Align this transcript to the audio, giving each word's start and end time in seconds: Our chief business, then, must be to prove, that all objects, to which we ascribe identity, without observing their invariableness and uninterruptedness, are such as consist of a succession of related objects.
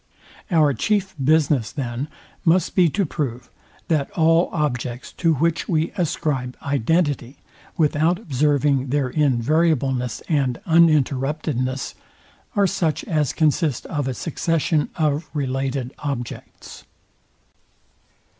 Our 0.49 0.73
chief 0.73 1.13
business, 1.23 1.71
then, 1.71 2.07
must 2.43 2.73
be 2.73 2.89
to 2.89 3.05
prove, 3.05 3.51
that 3.87 4.09
all 4.17 4.49
objects, 4.51 5.11
to 5.17 5.35
which 5.35 5.69
we 5.69 5.91
ascribe 5.91 6.57
identity, 6.63 7.37
without 7.77 8.17
observing 8.17 8.87
their 8.87 9.11
invariableness 9.11 10.21
and 10.27 10.59
uninterruptedness, 10.65 11.93
are 12.55 12.65
such 12.65 13.03
as 13.03 13.31
consist 13.31 13.85
of 13.85 14.07
a 14.07 14.15
succession 14.15 14.89
of 14.95 15.29
related 15.35 15.93
objects. 15.99 16.83